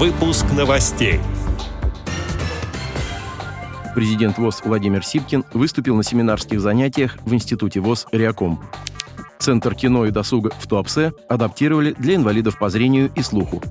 Выпуск 0.00 0.46
новостей. 0.56 1.20
Президент 3.94 4.38
ВОЗ 4.38 4.62
Владимир 4.64 5.04
Сипкин 5.04 5.44
выступил 5.52 5.94
на 5.94 6.02
семинарских 6.02 6.58
занятиях 6.58 7.18
в 7.26 7.34
Институте 7.34 7.80
ВОЗ 7.80 8.06
«Реаком». 8.10 8.64
Центр 9.38 9.74
кино 9.74 10.06
и 10.06 10.10
досуга 10.10 10.52
в 10.58 10.66
Туапсе 10.66 11.12
адаптировали 11.28 11.92
для 11.98 12.14
инвалидов 12.14 12.58
по 12.58 12.70
зрению 12.70 13.10
и 13.14 13.20
слуху. 13.20 13.62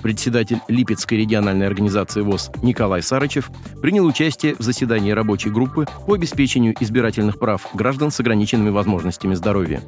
Председатель 0.00 0.60
Липецкой 0.68 1.18
региональной 1.18 1.66
организации 1.66 2.20
ВОЗ 2.20 2.52
Николай 2.62 3.02
Сарычев 3.02 3.50
принял 3.82 4.06
участие 4.06 4.54
в 4.54 4.62
заседании 4.62 5.10
рабочей 5.10 5.50
группы 5.50 5.86
по 6.06 6.14
обеспечению 6.14 6.76
избирательных 6.78 7.40
прав 7.40 7.66
граждан 7.74 8.12
с 8.12 8.20
ограниченными 8.20 8.70
возможностями 8.70 9.34
здоровья. 9.34 9.82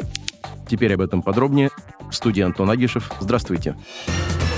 Теперь 0.68 0.95
об 0.95 1.00
этом 1.00 1.23
подробнее. 1.23 1.71
В 2.11 2.12
студии 2.12 2.43
Антон 2.43 2.71
Агишев. 2.71 3.09
Здравствуйте. 3.21 3.77
С 4.09 4.50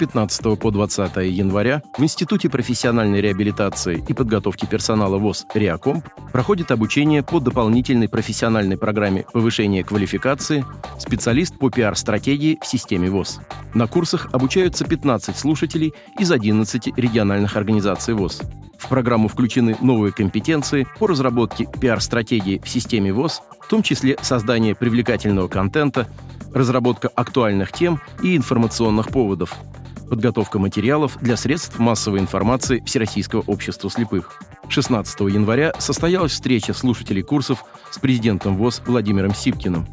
15 0.00 0.58
по 0.58 0.70
20 0.70 1.16
января 1.26 1.82
в 1.98 2.02
Институте 2.02 2.48
профессиональной 2.48 3.20
реабилитации 3.20 4.02
и 4.08 4.14
подготовки 4.14 4.64
персонала 4.64 5.18
ВОЗ 5.18 5.44
«Реакомп» 5.52 6.08
проходит 6.32 6.70
обучение 6.70 7.22
по 7.22 7.38
дополнительной 7.38 8.08
профессиональной 8.08 8.78
программе 8.78 9.26
повышения 9.30 9.84
квалификации 9.84 10.64
специалист 10.98 11.58
по 11.58 11.68
пиар-стратегии 11.68 12.58
в 12.62 12.66
системе 12.66 13.10
ВОЗ. 13.10 13.40
На 13.74 13.86
курсах 13.86 14.30
обучаются 14.32 14.86
15 14.86 15.36
слушателей 15.36 15.92
из 16.18 16.32
11 16.32 16.96
региональных 16.96 17.58
организаций 17.58 18.14
ВОЗ. 18.14 18.40
В 18.78 18.88
программу 18.88 19.28
включены 19.28 19.76
новые 19.82 20.14
компетенции 20.14 20.88
по 20.98 21.08
разработке 21.08 21.68
пиар-стратегии 21.78 22.58
в 22.64 22.68
системе 22.70 23.12
ВОЗ, 23.12 23.42
в 23.60 23.68
том 23.68 23.82
числе 23.82 24.16
создание 24.22 24.74
привлекательного 24.74 25.48
контента, 25.48 26.08
разработка 26.54 27.08
актуальных 27.14 27.70
тем 27.70 28.00
и 28.22 28.34
информационных 28.34 29.08
поводов, 29.08 29.54
подготовка 30.10 30.58
материалов 30.58 31.16
для 31.22 31.36
средств 31.36 31.78
массовой 31.78 32.18
информации 32.18 32.82
Всероссийского 32.84 33.42
общества 33.46 33.88
слепых. 33.90 34.34
16 34.68 35.20
января 35.20 35.72
состоялась 35.78 36.32
встреча 36.32 36.74
слушателей 36.74 37.22
курсов 37.22 37.64
с 37.90 37.98
президентом 37.98 38.56
ВОЗ 38.56 38.82
Владимиром 38.86 39.34
Сипкиным. 39.34 39.86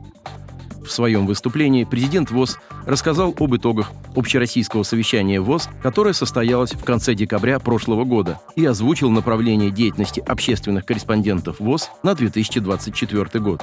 В 0.88 0.92
своем 0.92 1.28
выступлении 1.28 1.84
президент 1.84 2.32
ВОЗ 2.32 2.60
рассказал 2.86 3.36
об 3.38 3.56
итогах 3.56 3.92
общероссийского 4.16 4.84
совещания 4.84 5.42
ВОЗ, 5.42 5.70
которое 5.84 6.14
состоялось 6.14 6.72
в 6.72 6.84
конце 6.84 7.14
декабря 7.14 7.60
прошлого 7.60 8.06
года, 8.06 8.40
и 8.56 8.66
озвучил 8.66 9.12
направление 9.12 9.70
деятельности 9.70 10.22
общественных 10.22 10.86
корреспондентов 10.86 11.60
ВОЗ 11.60 11.92
на 12.04 12.16
2024 12.16 13.44
год. 13.44 13.62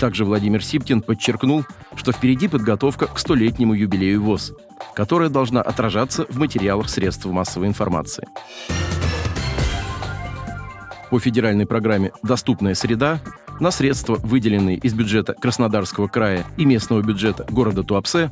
Также 0.00 0.24
Владимир 0.24 0.64
Сипкин 0.64 1.00
подчеркнул, 1.00 1.64
что 1.94 2.10
впереди 2.10 2.48
подготовка 2.48 3.06
к 3.06 3.20
столетнему 3.20 3.74
юбилею 3.74 4.22
ВОЗ, 4.22 4.52
которая 4.94 5.28
должна 5.28 5.60
отражаться 5.60 6.26
в 6.28 6.38
материалах 6.38 6.88
средств 6.88 7.26
массовой 7.26 7.68
информации. 7.68 8.28
По 11.10 11.20
федеральной 11.20 11.66
программе 11.66 12.12
«Доступная 12.22 12.74
среда» 12.74 13.20
на 13.60 13.70
средства, 13.70 14.16
выделенные 14.16 14.78
из 14.78 14.94
бюджета 14.94 15.34
Краснодарского 15.34 16.08
края 16.08 16.44
и 16.56 16.64
местного 16.64 17.02
бюджета 17.02 17.46
города 17.48 17.84
Туапсе, 17.84 18.30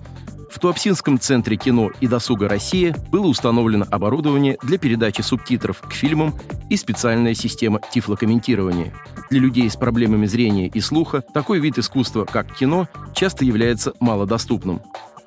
в 0.52 0.58
Туапсинском 0.58 1.18
центре 1.18 1.56
кино 1.56 1.90
и 2.00 2.06
досуга 2.06 2.46
России 2.46 2.94
было 3.10 3.26
установлено 3.26 3.86
оборудование 3.90 4.58
для 4.62 4.76
передачи 4.76 5.22
субтитров 5.22 5.80
к 5.80 5.92
фильмам 5.92 6.34
и 6.68 6.76
специальная 6.76 7.32
система 7.32 7.80
тифлокомментирования. 7.90 8.92
Для 9.30 9.40
людей 9.40 9.70
с 9.70 9.76
проблемами 9.76 10.26
зрения 10.26 10.66
и 10.68 10.80
слуха 10.80 11.22
такой 11.32 11.58
вид 11.58 11.78
искусства, 11.78 12.26
как 12.26 12.54
кино, 12.54 12.86
часто 13.14 13.46
является 13.46 13.94
малодоступным. 13.98 14.82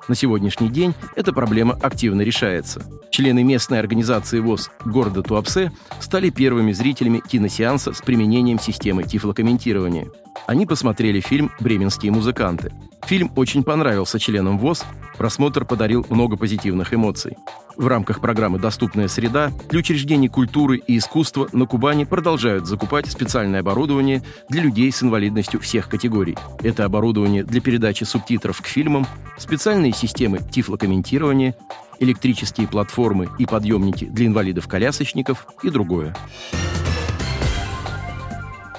На 0.08 0.14
сегодняшний 0.14 0.68
день 0.68 0.94
эта 1.16 1.32
проблема 1.32 1.74
активно 1.74 2.22
решается. 2.22 2.82
Члены 3.10 3.42
местной 3.42 3.80
организации 3.80 4.38
ВОЗ 4.40 4.70
города 4.84 5.22
Туапсе 5.22 5.72
стали 6.00 6.30
первыми 6.30 6.72
зрителями 6.72 7.20
киносеанса 7.26 7.92
с 7.92 8.00
применением 8.02 8.60
системы 8.60 9.02
тифлокомментирования. 9.02 10.08
Они 10.46 10.66
посмотрели 10.66 11.20
фильм 11.20 11.50
«Бременские 11.60 12.12
музыканты». 12.12 12.72
Фильм 13.06 13.30
очень 13.36 13.62
понравился 13.62 14.18
членам 14.18 14.58
ВОЗ, 14.58 14.84
просмотр 15.16 15.64
подарил 15.64 16.04
много 16.10 16.36
позитивных 16.36 16.92
эмоций. 16.92 17.36
В 17.76 17.86
рамках 17.86 18.20
программы 18.20 18.58
«Доступная 18.58 19.06
среда» 19.06 19.52
для 19.68 19.80
учреждений 19.80 20.28
культуры 20.28 20.78
и 20.78 20.98
искусства 20.98 21.48
на 21.52 21.66
Кубани 21.66 22.04
продолжают 22.04 22.66
закупать 22.66 23.06
специальное 23.06 23.60
оборудование 23.60 24.22
для 24.48 24.62
людей 24.62 24.90
с 24.90 25.02
инвалидностью 25.02 25.60
всех 25.60 25.88
категорий. 25.88 26.36
Это 26.60 26.84
оборудование 26.84 27.44
для 27.44 27.60
передачи 27.60 28.04
субтитров 28.04 28.60
к 28.60 28.66
фильмам, 28.66 29.06
специальные 29.36 29.92
системы 29.92 30.40
тифлокомментирования, 30.50 31.54
электрические 32.00 32.66
платформы 32.66 33.28
и 33.38 33.46
подъемники 33.46 34.06
для 34.06 34.26
инвалидов-колясочников 34.26 35.46
и 35.62 35.70
другое. 35.70 36.14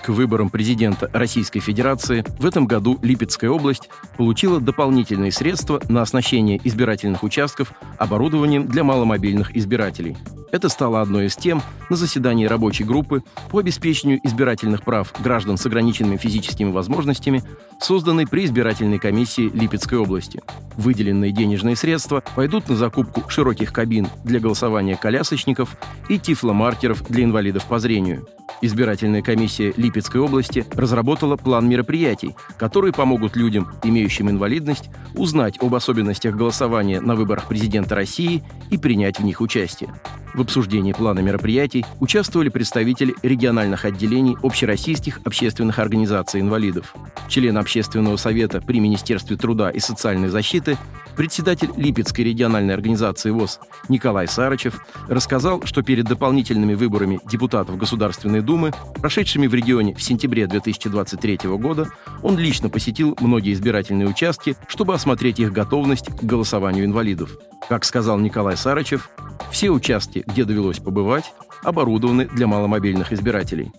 К 0.08 0.12
выборам 0.12 0.50
президента 0.50 1.10
Российской 1.12 1.60
Федерации 1.60 2.24
в 2.40 2.46
этом 2.46 2.66
году 2.66 2.98
Липецкая 3.02 3.50
область 3.50 3.90
получила 4.16 4.62
дополнительные 4.62 5.34
средства 5.34 5.82
на 5.90 6.02
оснащение 6.02 6.62
избирательных 6.64 7.24
участков 7.24 7.74
оборудованием 7.98 8.68
для 8.68 8.86
маломобильных 8.86 9.54
избирателей. 9.58 10.16
Это 10.54 10.70
стало 10.70 11.02
одной 11.02 11.26
из 11.26 11.36
тем 11.36 11.62
на 11.90 11.98
заседании 11.98 12.46
рабочей 12.46 12.86
группы 12.86 13.22
по 13.52 13.60
обеспечению 13.60 14.22
избирательных 14.24 14.84
прав 14.84 15.14
граждан 15.22 15.58
с 15.58 15.66
ограниченными 15.66 16.16
физическими 16.16 16.72
возможностями, 16.72 17.44
созданной 17.82 18.28
при 18.28 18.46
избирательной 18.46 19.00
комиссии 19.00 19.52
Липецкой 19.54 20.00
области. 20.00 20.42
Выделенные 20.78 21.34
денежные 21.34 21.76
средства 21.76 22.24
пойдут 22.34 22.70
на 22.70 22.78
закупку 22.78 23.30
широких 23.30 23.74
кабин 23.74 24.08
для 24.24 24.40
голосования 24.40 24.96
колясочников 24.96 25.76
и 26.08 26.18
тифломаркеров 26.18 27.04
для 27.10 27.26
инвалидов 27.26 27.66
по 27.66 27.78
зрению. 27.80 28.26
Избирательная 28.62 29.22
комиссия 29.22 29.74
Липецкой 29.78 30.22
области 30.22 30.66
разработала 30.74 31.36
план 31.36 31.70
мероприятий, 31.70 32.36
которые 32.58 32.92
помогут 32.92 33.36
людям, 33.36 33.72
имеющим 33.84 34.30
инвалидность, 34.30 34.90
узнать 35.16 35.62
об 35.62 35.76
особенностях 35.76 36.36
голосования 36.36 37.00
на 37.00 37.16
выборах 37.16 37.48
президента 37.48 37.94
России 37.94 38.44
и 38.72 38.78
принять 38.78 39.20
в 39.20 39.24
них 39.24 39.42
участие. 39.42 39.94
В 40.38 40.42
обсуждении 40.42 40.94
плана 40.94 41.22
мероприятий 41.22 41.84
участвовали 42.00 42.50
представители 42.50 43.16
региональных 43.24 43.86
отделений 43.86 44.38
общероссийских 44.44 45.20
общественных 45.26 45.80
организаций 45.80 46.42
инвалидов, 46.42 46.94
член 47.28 47.58
общественного 47.58 48.18
совета 48.18 48.62
при 48.62 48.80
Министерстве 48.80 49.36
труда 49.36 49.72
и 49.72 49.80
социальной 49.80 50.28
защиты, 50.28 50.78
председатель 51.16 51.72
Липецкой 51.76 52.26
региональной 52.26 52.76
организации 52.76 53.32
ВОЗ 53.32 53.60
Николай 53.90 54.28
Сарычев 54.28 54.80
рассказал, 55.08 55.64
что 55.66 55.82
перед 55.82 56.06
дополнительными 56.06 56.76
выборами 56.76 57.20
депутатов 57.28 57.76
Государственной 57.76 58.42
Думы, 58.42 58.74
прошедшими 59.02 59.48
в 59.48 59.56
регионе 59.56 59.96
в 59.96 60.04
сентябре 60.04 60.46
2023 60.46 61.40
года, 61.58 61.88
он 62.22 62.38
лично 62.38 62.70
посетил 62.70 63.18
многие 63.20 63.54
избирательные 63.54 64.08
участки, 64.08 64.56
чтобы 64.68 64.94
осмотреть 64.94 65.40
их 65.40 65.52
готовность 65.52 66.16
к 66.16 66.24
голосованию 66.24 66.86
инвалидов. 66.86 67.36
Как 67.68 67.84
сказал 67.86 68.20
Николай 68.20 68.56
Сарычев, 68.56 69.10
все 69.52 69.70
участки, 69.70 70.24
где 70.28 70.44
довелось 70.44 70.80
побывать, 70.80 71.34
оборудованы 71.64 72.26
для 72.26 72.48
маломобильных 72.48 73.12
избирателей. 73.12 73.72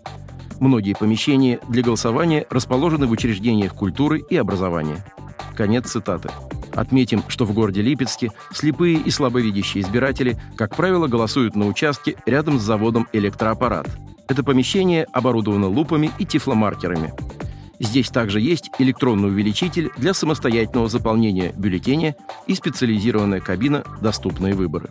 Многие 0.61 0.95
помещения 0.95 1.61
для 1.69 1.83
голосования 1.83 2.47
расположены 2.51 3.07
в 3.07 3.13
учреждениях 3.13 3.75
культуры 3.75 4.25
и 4.29 4.37
образования. 4.37 5.05
Конец 5.57 5.91
цитаты. 5.91 6.31
Отметим, 6.75 7.23
что 7.29 7.45
в 7.45 7.53
городе 7.53 7.83
Липецке 7.83 8.31
слепые 8.53 8.99
и 8.99 9.11
слабовидящие 9.11 9.83
избиратели, 9.83 10.39
как 10.57 10.77
правило, 10.77 11.07
голосуют 11.07 11.57
на 11.57 11.67
участке 11.67 12.17
рядом 12.27 12.59
с 12.59 12.63
заводом 12.63 13.09
«Электроаппарат». 13.13 13.89
Это 14.29 14.45
помещение 14.45 15.05
оборудовано 15.13 15.69
лупами 15.69 16.11
и 16.19 16.27
тифломаркерами. 16.27 17.15
Здесь 17.81 18.11
также 18.11 18.41
есть 18.41 18.71
электронный 18.79 19.29
увеличитель 19.29 19.91
для 19.97 20.13
самостоятельного 20.13 20.89
заполнения 20.89 21.53
бюллетеня 21.57 22.17
и 22.47 22.55
специализированная 22.55 23.41
кабина 23.41 23.85
«Доступные 24.01 24.55
выборы». 24.55 24.91